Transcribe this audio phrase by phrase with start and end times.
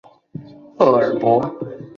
[0.79, 1.55] 厄尔伯。